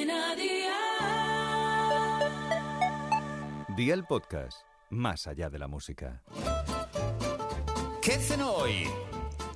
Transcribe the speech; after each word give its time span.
Cadena 0.00 0.34
Dial. 0.34 0.70
Día 3.76 3.94
el 3.94 4.04
podcast, 4.04 4.62
más 4.88 5.26
allá 5.26 5.50
de 5.50 5.58
la 5.58 5.68
música. 5.68 6.22
¿Qué 8.00 8.12
cenó 8.12 8.52
hoy? 8.52 8.88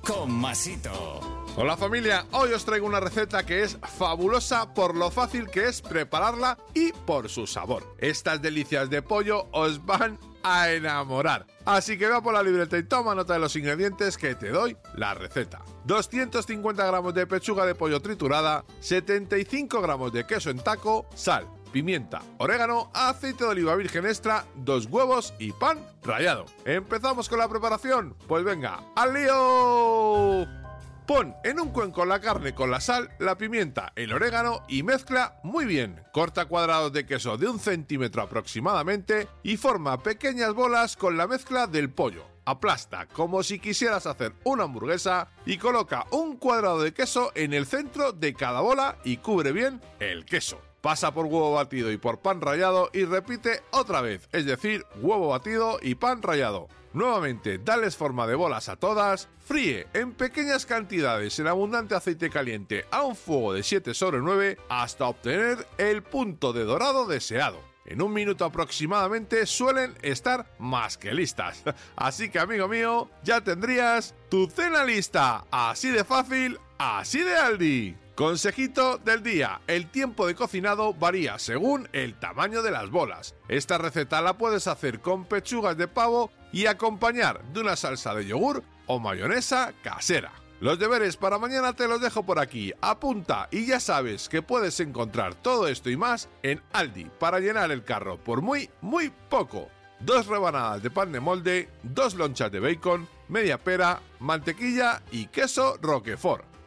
Con 0.05 0.31
Masito. 0.31 1.19
Hola 1.57 1.75
familia, 1.77 2.27
hoy 2.31 2.53
os 2.53 2.63
traigo 2.63 2.85
una 2.85 2.99
receta 2.99 3.43
que 3.45 3.63
es 3.63 3.77
fabulosa 3.97 4.73
por 4.73 4.95
lo 4.95 5.09
fácil 5.09 5.49
que 5.49 5.65
es 5.65 5.81
prepararla 5.81 6.59
y 6.75 6.91
por 6.91 7.29
su 7.29 7.47
sabor. 7.47 7.95
Estas 7.97 8.41
delicias 8.41 8.89
de 8.89 9.01
pollo 9.01 9.47
os 9.51 9.83
van 9.83 10.19
a 10.45 10.71
enamorar. 10.71 11.47
Así 11.65 11.97
que 11.97 12.07
va 12.07 12.21
por 12.21 12.35
la 12.35 12.43
libreta 12.43 12.77
y 12.77 12.83
toma 12.83 13.15
nota 13.15 13.33
de 13.33 13.39
los 13.39 13.55
ingredientes 13.55 14.17
que 14.17 14.35
te 14.35 14.49
doy 14.49 14.77
la 14.95 15.15
receta. 15.15 15.61
250 15.85 16.85
gramos 16.85 17.13
de 17.15 17.25
pechuga 17.25 17.65
de 17.65 17.73
pollo 17.73 17.99
triturada, 17.99 18.63
75 18.79 19.81
gramos 19.81 20.13
de 20.13 20.27
queso 20.27 20.51
en 20.51 20.59
taco, 20.59 21.07
sal, 21.15 21.47
pimienta, 21.71 22.21
orégano, 22.37 22.91
aceite 22.93 23.43
de 23.43 23.49
oliva 23.49 23.75
virgen 23.75 24.05
extra, 24.05 24.45
dos 24.55 24.85
huevos 24.85 25.33
y 25.39 25.51
pan 25.51 25.79
rallado. 26.03 26.45
¿Empezamos 26.63 27.27
con 27.27 27.39
la 27.39 27.49
preparación? 27.49 28.15
Pues 28.27 28.43
venga, 28.43 28.81
¡al 28.95 29.13
lío! 29.13 30.64
Pon 31.05 31.35
en 31.43 31.59
un 31.59 31.69
cuenco 31.69 32.03
la 32.03 32.19
carne 32.19 32.55
con 32.55 32.71
la 32.71 32.79
sal, 32.79 33.11
la 33.19 33.37
pimienta, 33.37 33.93
el 33.95 34.11
orégano 34.11 34.63
y 34.67 34.81
mezcla 34.81 35.39
muy 35.43 35.65
bien. 35.65 36.01
Corta 36.11 36.45
cuadrados 36.45 36.91
de 36.93 37.05
queso 37.05 37.37
de 37.37 37.47
un 37.47 37.59
centímetro 37.59 38.23
aproximadamente 38.23 39.27
y 39.43 39.57
forma 39.57 40.01
pequeñas 40.01 40.55
bolas 40.55 40.97
con 40.97 41.15
la 41.15 41.27
mezcla 41.27 41.67
del 41.67 41.91
pollo. 41.91 42.25
Aplasta 42.45 43.05
como 43.07 43.43
si 43.43 43.59
quisieras 43.59 44.07
hacer 44.07 44.33
una 44.45 44.63
hamburguesa 44.63 45.27
y 45.45 45.57
coloca 45.57 46.07
un 46.09 46.37
cuadrado 46.37 46.81
de 46.81 46.93
queso 46.93 47.31
en 47.35 47.53
el 47.53 47.67
centro 47.67 48.11
de 48.11 48.33
cada 48.33 48.61
bola 48.61 48.97
y 49.03 49.17
cubre 49.17 49.51
bien 49.51 49.81
el 49.99 50.25
queso. 50.25 50.59
Pasa 50.85 51.15
por 51.15 51.25
huevo 51.25 51.53
batido 51.53 51.91
y 51.91 51.97
por 51.97 52.19
pan 52.19 52.41
rallado 52.41 52.91
y 52.93 53.05
repite 53.05 53.63
otra 53.71 54.01
vez, 54.01 54.29
es 54.31 54.45
decir, 54.45 54.85
huevo 55.01 55.29
batido 55.29 55.79
y 55.81 55.95
pan 55.95 56.21
rallado. 56.21 56.67
Nuevamente, 56.93 57.57
dales 57.57 57.97
forma 57.97 58.27
de 58.27 58.35
bolas 58.35 58.69
a 58.69 58.75
todas, 58.75 59.27
fríe 59.43 59.87
en 59.95 60.13
pequeñas 60.13 60.67
cantidades 60.67 61.39
en 61.39 61.47
abundante 61.47 61.95
aceite 61.95 62.29
caliente 62.29 62.85
a 62.91 63.01
un 63.01 63.15
fuego 63.15 63.53
de 63.53 63.63
7 63.63 63.95
sobre 63.95 64.19
9 64.19 64.59
hasta 64.69 65.07
obtener 65.07 65.65
el 65.79 66.03
punto 66.03 66.53
de 66.53 66.65
dorado 66.65 67.07
deseado. 67.07 67.59
En 67.85 67.99
un 67.99 68.13
minuto 68.13 68.45
aproximadamente 68.45 69.47
suelen 69.47 69.95
estar 70.03 70.45
más 70.59 70.99
que 70.99 71.15
listas. 71.15 71.63
Así 71.95 72.29
que 72.29 72.37
amigo 72.37 72.67
mío, 72.67 73.09
ya 73.23 73.41
tendrías 73.41 74.13
tu 74.29 74.45
cena 74.45 74.85
lista. 74.85 75.45
Así 75.49 75.89
de 75.89 76.03
fácil, 76.03 76.59
así 76.77 77.23
de 77.23 77.35
Aldi. 77.35 78.04
Consejito 78.15 78.97
del 78.97 79.23
día, 79.23 79.59
el 79.67 79.91
tiempo 79.91 80.25
de 80.25 80.35
cocinado 80.35 80.93
varía 80.93 81.37
según 81.37 81.89
el 81.91 82.17
tamaño 82.17 82.61
de 82.61 82.71
las 82.71 82.89
bolas. 82.89 83.35
Esta 83.49 83.77
receta 83.77 84.21
la 84.21 84.37
puedes 84.37 84.67
hacer 84.67 85.01
con 85.01 85.25
pechugas 85.25 85.75
de 85.75 85.89
pavo 85.89 86.31
y 86.53 86.67
acompañar 86.67 87.43
de 87.51 87.59
una 87.59 87.75
salsa 87.75 88.15
de 88.15 88.25
yogur 88.25 88.63
o 88.87 88.99
mayonesa 88.99 89.73
casera. 89.83 90.31
Los 90.61 90.79
deberes 90.79 91.17
para 91.17 91.39
mañana 91.39 91.73
te 91.73 91.89
los 91.89 91.99
dejo 91.99 92.23
por 92.23 92.39
aquí. 92.39 92.71
Apunta 92.79 93.49
y 93.51 93.65
ya 93.65 93.81
sabes 93.81 94.29
que 94.29 94.41
puedes 94.41 94.79
encontrar 94.79 95.35
todo 95.35 95.67
esto 95.67 95.89
y 95.89 95.97
más 95.97 96.29
en 96.41 96.61
Aldi 96.71 97.11
para 97.19 97.41
llenar 97.41 97.69
el 97.71 97.83
carro 97.83 98.15
por 98.15 98.41
muy, 98.41 98.69
muy 98.79 99.11
poco. 99.29 99.67
Dos 99.99 100.27
rebanadas 100.27 100.81
de 100.81 100.89
pan 100.89 101.11
de 101.11 101.19
molde, 101.19 101.69
dos 101.83 102.15
lonchas 102.15 102.49
de 102.49 102.61
bacon, 102.61 103.09
media 103.27 103.61
pera, 103.61 103.99
mantequilla 104.21 105.01
y 105.11 105.25
queso 105.25 105.77
roquefort. 105.81 106.54